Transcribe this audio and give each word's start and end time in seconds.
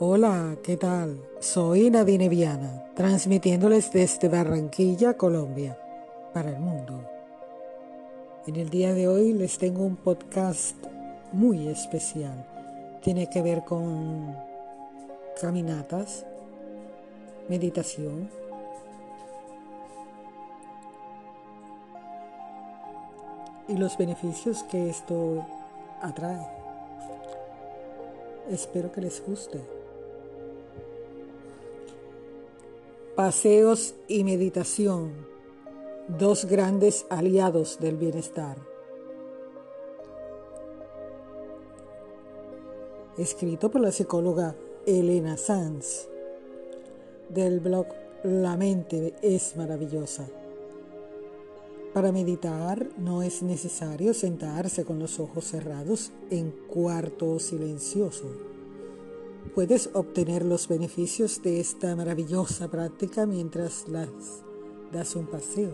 Hola, 0.00 0.56
¿qué 0.62 0.76
tal? 0.76 1.20
Soy 1.40 1.90
Nadine 1.90 2.28
Viana, 2.28 2.84
transmitiéndoles 2.94 3.90
desde 3.90 4.28
Barranquilla, 4.28 5.16
Colombia, 5.16 5.76
para 6.32 6.50
el 6.50 6.60
mundo. 6.60 7.02
En 8.46 8.54
el 8.54 8.70
día 8.70 8.94
de 8.94 9.08
hoy 9.08 9.32
les 9.32 9.58
tengo 9.58 9.82
un 9.84 9.96
podcast 9.96 10.76
muy 11.32 11.66
especial. 11.66 12.46
Tiene 13.02 13.28
que 13.28 13.42
ver 13.42 13.64
con 13.64 14.36
caminatas, 15.40 16.24
meditación, 17.48 18.30
y 23.66 23.74
los 23.74 23.98
beneficios 23.98 24.62
que 24.62 24.90
esto 24.90 25.44
atrae. 26.00 26.46
Espero 28.48 28.92
que 28.92 29.00
les 29.00 29.26
guste. 29.26 29.77
Paseos 33.18 33.96
y 34.06 34.22
meditación, 34.22 35.10
dos 36.06 36.44
grandes 36.44 37.04
aliados 37.10 37.80
del 37.80 37.96
bienestar. 37.96 38.56
Escrito 43.16 43.72
por 43.72 43.80
la 43.80 43.90
psicóloga 43.90 44.54
Elena 44.86 45.36
Sanz 45.36 46.06
del 47.28 47.58
blog 47.58 47.88
La 48.22 48.56
mente 48.56 49.16
es 49.20 49.56
maravillosa. 49.56 50.28
Para 51.92 52.12
meditar 52.12 52.88
no 52.98 53.24
es 53.24 53.42
necesario 53.42 54.14
sentarse 54.14 54.84
con 54.84 55.00
los 55.00 55.18
ojos 55.18 55.44
cerrados 55.44 56.12
en 56.30 56.52
cuarto 56.68 57.40
silencioso 57.40 58.57
Puedes 59.58 59.90
obtener 59.92 60.44
los 60.44 60.68
beneficios 60.68 61.42
de 61.42 61.58
esta 61.58 61.96
maravillosa 61.96 62.68
práctica 62.68 63.26
mientras 63.26 63.88
las 63.88 64.08
das 64.92 65.16
un 65.16 65.26
paseo. 65.26 65.72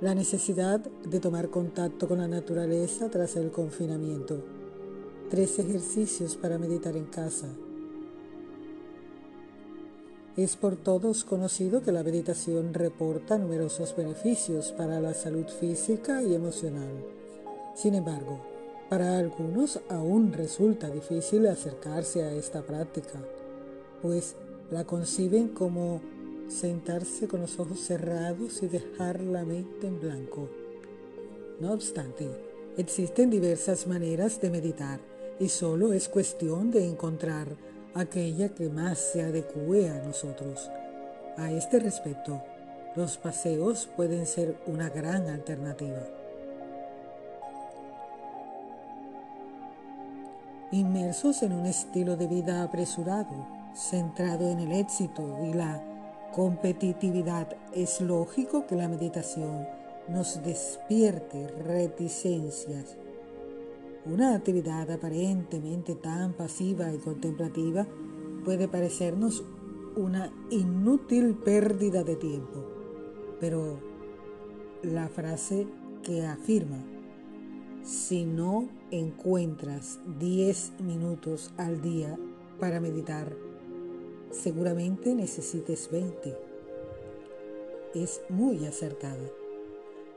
La 0.00 0.14
necesidad 0.14 0.80
de 0.80 1.20
tomar 1.20 1.50
contacto 1.50 2.08
con 2.08 2.20
la 2.20 2.26
naturaleza 2.26 3.10
tras 3.10 3.36
el 3.36 3.50
confinamiento. 3.50 4.42
Tres 5.28 5.58
ejercicios 5.58 6.36
para 6.36 6.56
meditar 6.56 6.96
en 6.96 7.04
casa. 7.04 7.48
Es 10.34 10.56
por 10.56 10.76
todos 10.76 11.24
conocido 11.24 11.82
que 11.82 11.92
la 11.92 12.02
meditación 12.02 12.72
reporta 12.72 13.36
numerosos 13.36 13.94
beneficios 13.94 14.72
para 14.72 15.00
la 15.00 15.12
salud 15.12 15.48
física 15.60 16.22
y 16.22 16.34
emocional. 16.34 17.04
Sin 17.74 17.94
embargo, 17.94 18.40
para 18.88 19.18
algunos 19.18 19.80
aún 19.88 20.32
resulta 20.32 20.88
difícil 20.88 21.46
acercarse 21.46 22.22
a 22.22 22.32
esta 22.32 22.62
práctica, 22.62 23.18
pues 24.00 24.34
la 24.70 24.84
conciben 24.84 25.48
como 25.48 26.00
sentarse 26.48 27.28
con 27.28 27.42
los 27.42 27.58
ojos 27.58 27.80
cerrados 27.80 28.62
y 28.62 28.68
dejar 28.68 29.20
la 29.20 29.44
mente 29.44 29.86
en 29.86 30.00
blanco. 30.00 30.48
No 31.60 31.72
obstante, 31.72 32.28
existen 32.76 33.28
diversas 33.28 33.86
maneras 33.86 34.40
de 34.40 34.50
meditar 34.50 35.00
y 35.38 35.48
solo 35.48 35.92
es 35.92 36.08
cuestión 36.08 36.70
de 36.70 36.86
encontrar 36.86 37.48
aquella 37.94 38.54
que 38.54 38.68
más 38.68 38.98
se 38.98 39.22
adecue 39.22 39.90
a 39.90 40.02
nosotros. 40.02 40.70
A 41.36 41.52
este 41.52 41.78
respecto, 41.78 42.42
los 42.96 43.18
paseos 43.18 43.88
pueden 43.96 44.26
ser 44.26 44.56
una 44.66 44.88
gran 44.88 45.28
alternativa. 45.28 46.17
Inmersos 50.70 51.42
en 51.42 51.52
un 51.52 51.66
estilo 51.66 52.16
de 52.16 52.26
vida 52.26 52.62
apresurado, 52.62 53.46
centrado 53.74 54.48
en 54.50 54.60
el 54.60 54.72
éxito 54.72 55.38
y 55.44 55.54
la 55.54 55.82
competitividad, 56.32 57.56
es 57.74 58.00
lógico 58.00 58.66
que 58.66 58.76
la 58.76 58.88
meditación 58.88 59.66
nos 60.08 60.42
despierte 60.42 61.48
reticencias. 61.48 62.96
Una 64.06 64.34
actividad 64.34 64.90
aparentemente 64.90 65.94
tan 65.94 66.32
pasiva 66.32 66.92
y 66.92 66.98
contemplativa 66.98 67.86
puede 68.44 68.68
parecernos 68.68 69.44
una 69.96 70.32
inútil 70.50 71.34
pérdida 71.34 72.04
de 72.04 72.16
tiempo, 72.16 72.64
pero 73.40 73.80
la 74.82 75.08
frase 75.08 75.66
que 76.02 76.24
afirma 76.24 76.78
si 77.88 78.26
no 78.26 78.68
encuentras 78.90 79.98
10 80.18 80.80
minutos 80.80 81.50
al 81.56 81.80
día 81.80 82.18
para 82.60 82.80
meditar, 82.80 83.34
seguramente 84.30 85.14
necesites 85.14 85.90
20. 85.90 86.36
Es 87.94 88.20
muy 88.28 88.66
acertada. 88.66 89.26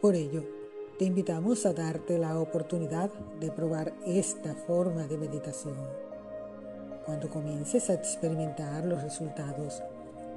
Por 0.00 0.14
ello, 0.14 0.44
te 0.96 1.06
invitamos 1.06 1.66
a 1.66 1.72
darte 1.72 2.18
la 2.18 2.38
oportunidad 2.38 3.12
de 3.40 3.50
probar 3.50 3.92
esta 4.06 4.54
forma 4.54 5.08
de 5.08 5.18
meditación. 5.18 5.76
Cuando 7.04 7.28
comiences 7.28 7.90
a 7.90 7.94
experimentar 7.94 8.84
los 8.84 9.02
resultados, 9.02 9.82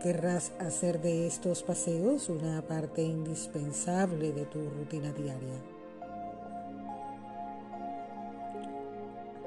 querrás 0.01 0.51
hacer 0.57 0.99
de 0.99 1.27
estos 1.27 1.61
paseos 1.61 2.27
una 2.27 2.63
parte 2.63 3.03
indispensable 3.03 4.33
de 4.33 4.45
tu 4.45 4.67
rutina 4.67 5.13
diaria. 5.13 5.78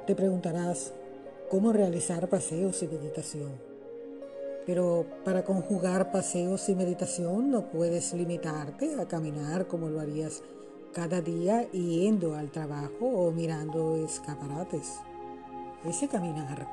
Te 0.07 0.17
preguntarás 0.17 0.93
cómo 1.49 1.73
realizar 1.73 2.29
paseos 2.29 2.83
y 2.83 2.89
meditación. 2.89 3.53
Pero 4.67 5.07
para 5.25 5.45
conjugar 5.45 6.11
paseos 6.11 6.69
y 6.69 6.75
meditación 6.75 7.53
no 7.53 7.71
puedes 7.71 8.12
limitarte 8.12 9.01
a 9.01 9.07
caminar 9.07 9.69
como 9.69 9.89
lo 9.89 10.01
harías 10.01 10.43
cada 10.93 11.21
día 11.21 11.71
yendo 11.71 12.35
al 12.35 12.51
trabajo 12.51 13.07
o 13.07 13.31
mirando 13.31 13.97
escaparates. 14.05 14.99
Ese 15.85 16.09
caminar 16.09 16.67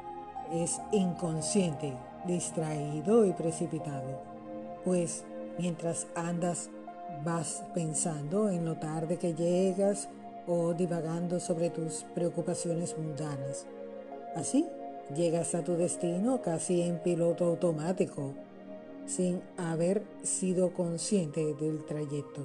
es 0.52 0.82
inconsciente, 0.92 1.94
distraído 2.26 3.26
y 3.26 3.34
precipitado, 3.34 4.22
pues 4.84 5.24
mientras 5.60 6.08
andas 6.16 6.72
vas 7.24 7.64
pensando 7.76 8.50
en 8.50 8.66
lo 8.66 8.78
tarde 8.78 9.18
que 9.18 9.36
llegas 9.36 10.10
o 10.50 10.74
divagando 10.74 11.40
sobre 11.40 11.70
tus 11.70 12.06
preocupaciones 12.16 12.98
mundanas. 12.98 13.68
Así 14.36 14.66
llegas 15.16 15.54
a 15.54 15.64
tu 15.64 15.76
destino 15.76 16.42
casi 16.42 16.82
en 16.82 16.98
piloto 17.00 17.46
automático, 17.46 18.34
sin 19.06 19.42
haber 19.58 20.04
sido 20.24 20.74
consciente 20.74 21.54
del 21.54 21.86
trayecto. 21.86 22.42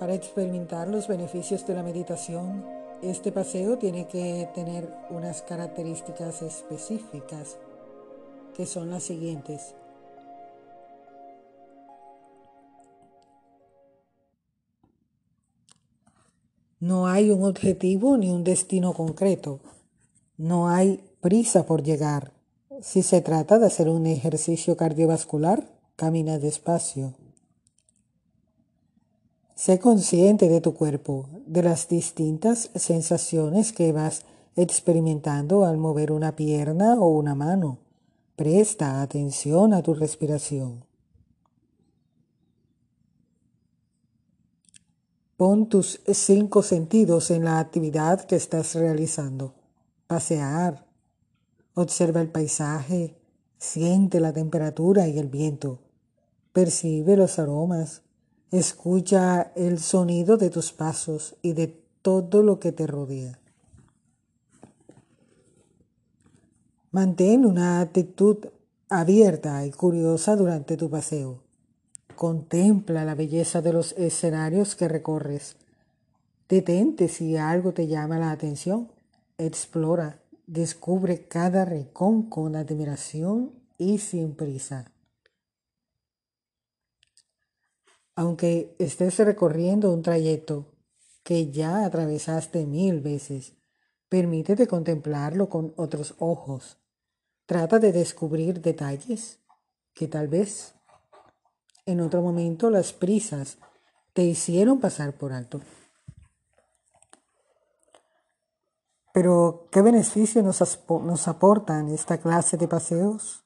Para 0.00 0.14
experimentar 0.14 0.88
los 0.88 1.08
beneficios 1.08 1.66
de 1.66 1.74
la 1.74 1.82
meditación, 1.82 2.64
este 3.00 3.30
paseo 3.30 3.78
tiene 3.78 4.08
que 4.08 4.48
tener 4.54 4.92
unas 5.10 5.42
características 5.42 6.42
específicas, 6.42 7.58
que 8.54 8.66
son 8.66 8.90
las 8.90 9.04
siguientes. 9.04 9.74
No 16.78 17.06
hay 17.06 17.30
un 17.30 17.42
objetivo 17.42 18.18
ni 18.18 18.30
un 18.30 18.44
destino 18.44 18.92
concreto. 18.92 19.60
No 20.36 20.68
hay 20.68 21.00
prisa 21.20 21.64
por 21.64 21.82
llegar. 21.82 22.32
Si 22.82 23.02
se 23.02 23.22
trata 23.22 23.58
de 23.58 23.66
hacer 23.66 23.88
un 23.88 24.06
ejercicio 24.06 24.76
cardiovascular, 24.76 25.70
camina 25.96 26.38
despacio. 26.38 27.14
Sé 29.54 29.78
consciente 29.78 30.50
de 30.50 30.60
tu 30.60 30.74
cuerpo, 30.74 31.30
de 31.46 31.62
las 31.62 31.88
distintas 31.88 32.70
sensaciones 32.74 33.72
que 33.72 33.92
vas 33.92 34.26
experimentando 34.54 35.64
al 35.64 35.78
mover 35.78 36.12
una 36.12 36.36
pierna 36.36 37.00
o 37.00 37.08
una 37.08 37.34
mano. 37.34 37.78
Presta 38.36 39.00
atención 39.00 39.72
a 39.72 39.82
tu 39.82 39.94
respiración. 39.94 40.84
Pon 45.36 45.68
tus 45.68 46.00
cinco 46.06 46.62
sentidos 46.62 47.30
en 47.30 47.44
la 47.44 47.58
actividad 47.58 48.22
que 48.24 48.36
estás 48.36 48.74
realizando. 48.74 49.54
Pasear. 50.06 50.86
Observa 51.74 52.22
el 52.22 52.30
paisaje. 52.30 53.18
Siente 53.58 54.18
la 54.18 54.32
temperatura 54.32 55.08
y 55.08 55.18
el 55.18 55.28
viento. 55.28 55.82
Percibe 56.54 57.18
los 57.18 57.38
aromas. 57.38 58.00
Escucha 58.50 59.52
el 59.56 59.78
sonido 59.78 60.38
de 60.38 60.48
tus 60.48 60.72
pasos 60.72 61.36
y 61.42 61.52
de 61.52 61.66
todo 62.00 62.42
lo 62.42 62.58
que 62.58 62.72
te 62.72 62.86
rodea. 62.86 63.38
Mantén 66.92 67.44
una 67.44 67.80
actitud 67.80 68.38
abierta 68.88 69.66
y 69.66 69.70
curiosa 69.70 70.34
durante 70.34 70.78
tu 70.78 70.88
paseo. 70.88 71.45
Contempla 72.16 73.04
la 73.04 73.14
belleza 73.14 73.60
de 73.60 73.74
los 73.74 73.92
escenarios 73.92 74.74
que 74.74 74.88
recorres. 74.88 75.56
Detente 76.48 77.08
si 77.08 77.36
algo 77.36 77.72
te 77.72 77.86
llama 77.86 78.18
la 78.18 78.30
atención 78.30 78.90
explora, 79.36 80.22
descubre 80.46 81.26
cada 81.28 81.66
rincón 81.66 82.30
con 82.30 82.56
admiración 82.56 83.52
y 83.76 83.98
sin 83.98 84.34
prisa. 84.34 84.90
Aunque 88.14 88.74
estés 88.78 89.18
recorriendo 89.18 89.92
un 89.92 90.02
trayecto 90.02 90.72
que 91.22 91.50
ya 91.50 91.84
atravesaste 91.84 92.64
mil 92.64 93.02
veces, 93.02 93.52
permítete 94.08 94.66
contemplarlo 94.66 95.50
con 95.50 95.74
otros 95.76 96.14
ojos. 96.18 96.78
Trata 97.44 97.78
de 97.78 97.92
descubrir 97.92 98.62
detalles 98.62 99.38
que 99.92 100.08
tal 100.08 100.28
vez 100.28 100.75
en 101.86 102.00
otro 102.00 102.20
momento 102.20 102.68
las 102.70 102.92
prisas 102.92 103.58
te 104.12 104.24
hicieron 104.24 104.80
pasar 104.80 105.16
por 105.16 105.32
alto. 105.32 105.60
Pero, 109.12 109.68
¿qué 109.70 109.80
beneficio 109.80 110.42
nos, 110.42 110.60
nos 110.88 111.28
aportan 111.28 111.88
esta 111.88 112.18
clase 112.18 112.58
de 112.58 112.68
paseos? 112.68 113.44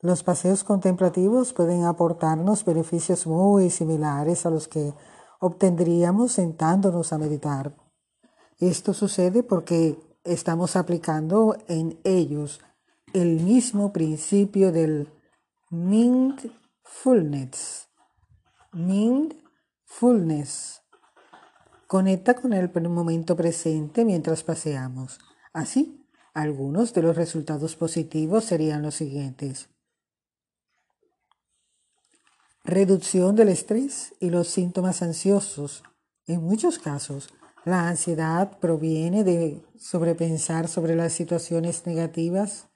Los 0.00 0.22
paseos 0.22 0.64
contemplativos 0.64 1.52
pueden 1.52 1.84
aportarnos 1.84 2.64
beneficios 2.64 3.26
muy 3.26 3.68
similares 3.68 4.46
a 4.46 4.50
los 4.50 4.66
que 4.66 4.94
obtendríamos 5.40 6.32
sentándonos 6.32 7.12
a 7.12 7.18
meditar. 7.18 7.76
Esto 8.58 8.94
sucede 8.94 9.42
porque 9.42 9.98
estamos 10.24 10.76
aplicando 10.76 11.56
en 11.68 11.98
ellos 12.04 12.60
el 13.12 13.40
mismo 13.40 13.92
principio 13.92 14.72
del 14.72 15.12
mindfulness. 16.90 17.88
Mindfulness. 18.72 20.82
Conecta 21.86 22.34
con 22.34 22.52
el 22.52 22.70
momento 22.88 23.36
presente 23.36 24.04
mientras 24.04 24.42
paseamos. 24.42 25.18
Así, 25.52 26.04
algunos 26.34 26.92
de 26.94 27.02
los 27.02 27.16
resultados 27.16 27.76
positivos 27.76 28.44
serían 28.44 28.82
los 28.82 28.94
siguientes 28.94 29.68
reducción 32.64 33.36
del 33.36 33.48
estrés 33.48 34.14
y 34.20 34.30
los 34.30 34.48
síntomas 34.48 35.02
ansiosos. 35.02 35.82
En 36.26 36.42
muchos 36.42 36.78
casos, 36.78 37.30
la 37.64 37.88
ansiedad 37.88 38.58
proviene 38.58 39.24
de 39.24 39.62
sobrepensar 39.78 40.68
sobre 40.68 40.94
las 40.94 41.12
situaciones 41.12 41.86
negativas, 41.86 42.68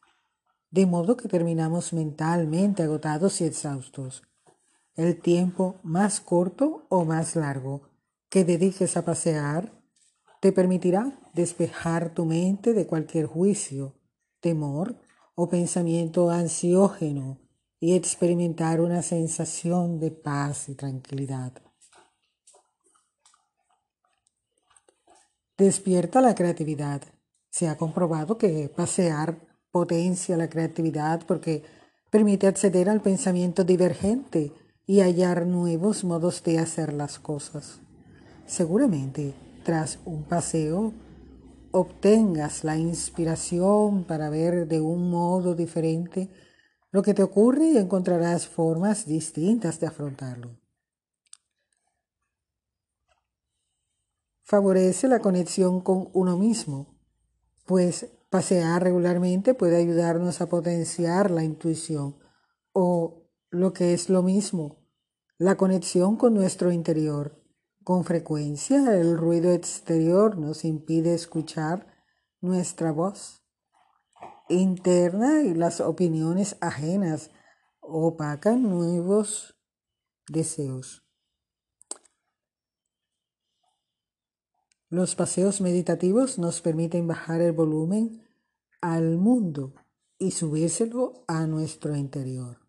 de 0.74 0.86
modo 0.86 1.16
que 1.16 1.28
terminamos 1.28 1.92
mentalmente 1.92 2.82
agotados 2.82 3.40
y 3.40 3.44
exhaustos. 3.44 4.24
El 4.96 5.20
tiempo 5.20 5.76
más 5.84 6.20
corto 6.20 6.84
o 6.88 7.04
más 7.04 7.36
largo 7.36 7.90
que 8.28 8.44
dediques 8.44 8.96
a 8.96 9.04
pasear 9.04 9.72
te 10.40 10.50
permitirá 10.50 11.16
despejar 11.32 12.12
tu 12.12 12.24
mente 12.24 12.72
de 12.72 12.88
cualquier 12.88 13.26
juicio, 13.26 13.94
temor 14.40 15.00
o 15.36 15.48
pensamiento 15.48 16.28
ansiógeno 16.30 17.38
y 17.78 17.94
experimentar 17.94 18.80
una 18.80 19.02
sensación 19.02 20.00
de 20.00 20.10
paz 20.10 20.68
y 20.68 20.74
tranquilidad. 20.74 21.52
Despierta 25.56 26.20
la 26.20 26.34
creatividad. 26.34 27.00
Se 27.48 27.68
ha 27.68 27.76
comprobado 27.76 28.38
que 28.38 28.68
pasear 28.68 29.53
potencia 29.74 30.36
la 30.36 30.48
creatividad 30.48 31.26
porque 31.26 31.64
permite 32.08 32.46
acceder 32.46 32.88
al 32.88 33.00
pensamiento 33.00 33.64
divergente 33.64 34.52
y 34.86 35.00
hallar 35.00 35.48
nuevos 35.48 36.04
modos 36.04 36.44
de 36.44 36.60
hacer 36.60 36.92
las 36.92 37.18
cosas. 37.18 37.80
Seguramente, 38.46 39.34
tras 39.64 39.98
un 40.04 40.22
paseo, 40.22 40.92
obtengas 41.72 42.62
la 42.62 42.76
inspiración 42.76 44.04
para 44.04 44.30
ver 44.30 44.68
de 44.68 44.80
un 44.80 45.10
modo 45.10 45.56
diferente 45.56 46.30
lo 46.92 47.02
que 47.02 47.12
te 47.12 47.24
ocurre 47.24 47.70
y 47.70 47.76
encontrarás 47.76 48.46
formas 48.46 49.06
distintas 49.06 49.80
de 49.80 49.88
afrontarlo. 49.88 50.56
Favorece 54.44 55.08
la 55.08 55.18
conexión 55.18 55.80
con 55.80 56.10
uno 56.12 56.38
mismo, 56.38 56.94
pues 57.66 58.13
pasear 58.34 58.82
regularmente 58.82 59.54
puede 59.54 59.76
ayudarnos 59.76 60.40
a 60.40 60.48
potenciar 60.48 61.31
la 61.31 61.44
intuición 61.44 62.19
o, 62.72 63.28
lo 63.50 63.72
que 63.72 63.94
es 63.94 64.08
lo 64.10 64.25
mismo, 64.25 64.84
la 65.38 65.54
conexión 65.56 66.16
con 66.16 66.34
nuestro 66.34 66.72
interior. 66.72 67.40
Con 67.84 68.02
frecuencia 68.02 68.96
el 68.96 69.16
ruido 69.16 69.52
exterior 69.52 70.36
nos 70.36 70.64
impide 70.64 71.14
escuchar 71.14 71.86
nuestra 72.40 72.90
voz 72.90 73.44
interna 74.48 75.42
y 75.42 75.54
las 75.54 75.81
opiniones 75.81 76.56
ajenas 76.60 77.31
opacan 77.78 78.69
nuevos 78.69 79.62
deseos. 80.26 81.06
Los 84.94 85.17
paseos 85.17 85.61
meditativos 85.61 86.38
nos 86.38 86.61
permiten 86.61 87.08
bajar 87.08 87.41
el 87.41 87.50
volumen 87.50 88.23
al 88.81 89.17
mundo 89.17 89.75
y 90.19 90.31
subírselo 90.31 91.25
a 91.26 91.49
nuestro 91.49 91.96
interior. 91.96 92.61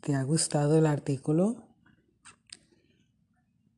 ¿Te 0.00 0.16
ha 0.16 0.24
gustado 0.24 0.76
el 0.76 0.86
artículo? 0.86 1.62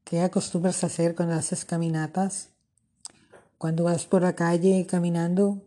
¿Qué 0.03 0.23
acostumbras 0.23 0.83
a 0.83 0.87
hacer 0.87 1.15
cuando 1.15 1.35
haces 1.35 1.67
caminatas? 1.67 2.55
Cuando 3.59 3.85
vas 3.85 4.07
por 4.07 4.23
la 4.23 4.35
calle 4.35 4.87
caminando, 4.87 5.63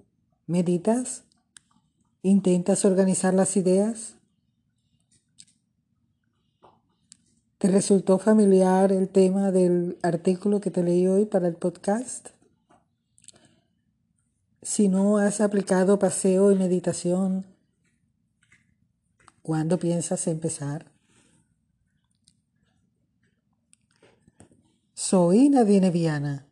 meditas, 0.48 1.26
intentas 2.24 2.84
organizar 2.84 3.36
las 3.36 3.56
ideas. 3.56 4.19
¿Te 7.60 7.68
resultó 7.68 8.20
familiar 8.20 8.94
el 8.94 9.10
tema 9.10 9.52
del 9.52 10.00
artículo 10.02 10.62
que 10.62 10.72
te 10.72 10.82
leí 10.82 11.06
hoy 11.08 11.26
para 11.26 11.50
el 11.50 11.56
podcast? 11.56 12.30
Si 14.62 14.88
no 14.88 15.18
has 15.18 15.42
aplicado 15.42 16.00
paseo 16.00 16.54
y 16.54 16.56
meditación, 16.56 17.46
¿cuándo 19.42 19.78
piensas 19.78 20.26
empezar? 20.28 20.86
Soy 24.94 25.50
Nadine 25.50 25.92
Viana. 25.92 26.48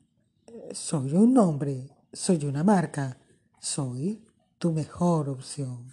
Soy 0.74 1.14
un 1.14 1.34
nombre, 1.34 1.90
soy 2.12 2.44
una 2.44 2.66
marca, 2.66 3.18
soy 3.62 4.22
tu 4.58 4.74
mejor 4.74 5.30
opción. 5.30 5.86